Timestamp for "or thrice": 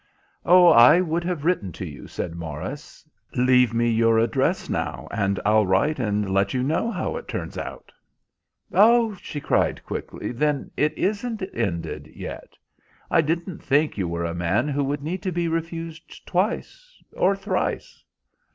17.13-18.03